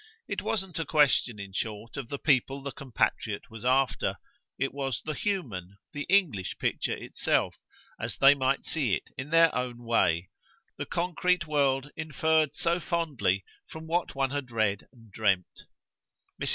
It 0.27 0.41
wasn't 0.41 0.79
a 0.79 0.83
question, 0.87 1.37
in 1.37 1.53
short, 1.53 1.95
of 1.95 2.09
the 2.09 2.17
people 2.17 2.63
the 2.63 2.71
compatriot 2.71 3.51
was 3.51 3.63
after; 3.63 4.15
it 4.57 4.73
was 4.73 5.03
the 5.03 5.13
human, 5.13 5.77
the 5.93 6.07
English 6.09 6.57
picture 6.57 6.95
itself, 6.95 7.59
as 7.99 8.17
they 8.17 8.33
might 8.33 8.65
see 8.65 8.95
it 8.95 9.11
in 9.15 9.29
their 9.29 9.53
own 9.53 9.83
way 9.83 10.31
the 10.75 10.87
concrete 10.87 11.45
world 11.45 11.91
inferred 11.95 12.55
so 12.55 12.79
fondly 12.79 13.45
from 13.67 13.85
what 13.85 14.15
one 14.15 14.31
had 14.31 14.49
read 14.49 14.87
and 14.91 15.11
dreamed. 15.11 15.67
Mrs. 16.41 16.49